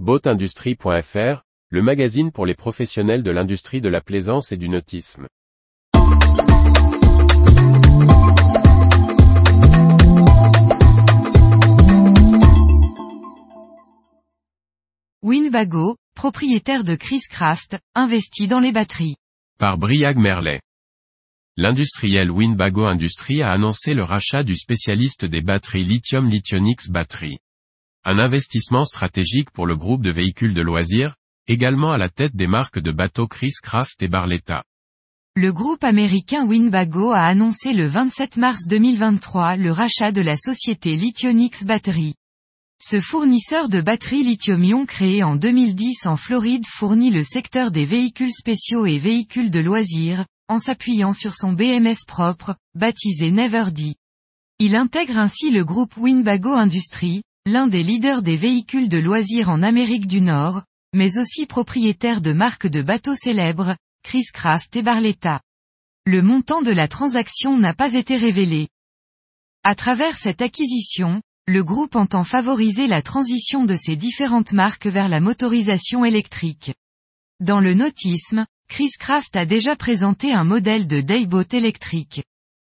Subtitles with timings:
[0.00, 5.28] Boatindustrie.fr, le magazine pour les professionnels de l'industrie de la plaisance et du nautisme.
[15.22, 19.14] Winbago, propriétaire de Chris Craft, investit dans les batteries.
[19.60, 20.60] Par Briag Merlet.
[21.56, 27.38] L'industriel Winbago Industries a annoncé le rachat du spécialiste des batteries Lithium Lithionyx Battery.
[28.06, 31.16] Un investissement stratégique pour le groupe de véhicules de loisirs,
[31.48, 34.62] également à la tête des marques de bateaux Chris Craft et Barletta.
[35.36, 40.96] Le groupe américain Winbago a annoncé le 27 mars 2023 le rachat de la société
[40.96, 42.14] Lithionyx Battery.
[42.78, 48.34] Ce fournisseur de batteries lithium-ion créé en 2010 en Floride fournit le secteur des véhicules
[48.34, 53.94] spéciaux et véhicules de loisirs, en s'appuyant sur son BMS propre, baptisé Neverdy.
[54.58, 59.62] Il intègre ainsi le groupe Winbago Industries, l'un des leaders des véhicules de loisirs en
[59.62, 60.62] Amérique du Nord,
[60.94, 65.42] mais aussi propriétaire de marques de bateaux célèbres, Chris Craft et Barletta.
[66.06, 68.68] Le montant de la transaction n'a pas été révélé.
[69.62, 75.08] À travers cette acquisition, le groupe entend favoriser la transition de ses différentes marques vers
[75.08, 76.72] la motorisation électrique.
[77.40, 82.22] Dans le nautisme, Chris Craft a déjà présenté un modèle de dayboat électrique.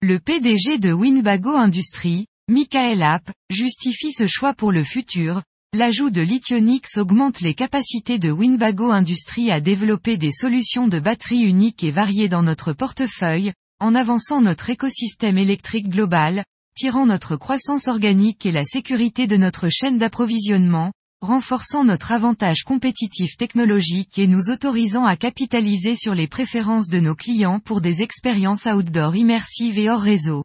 [0.00, 5.42] Le PDG de Winbago Industries, Michael App, justifie ce choix pour le futur.
[5.72, 11.42] L'ajout de Lithionyx augmente les capacités de Winbago Industries à développer des solutions de batteries
[11.42, 16.44] uniques et variées dans notre portefeuille, en avançant notre écosystème électrique global,
[16.76, 23.36] tirant notre croissance organique et la sécurité de notre chaîne d'approvisionnement, renforçant notre avantage compétitif
[23.36, 28.66] technologique et nous autorisant à capitaliser sur les préférences de nos clients pour des expériences
[28.66, 30.44] outdoor immersives et hors réseau.